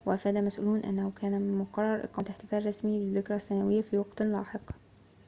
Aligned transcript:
وأفاد 0.05 0.37
مسؤولون 0.37 0.79
أنه 0.79 1.11
كان 1.21 1.31
من 1.41 1.49
المقرر 1.53 2.03
إقامة 2.03 2.29
احتفال 2.29 2.65
رسمي 2.65 2.99
بالذكرى 2.99 3.35
السنوية 3.35 3.81
في 3.81 3.97
وقتٍ 3.97 4.21
لاحق 4.21 4.61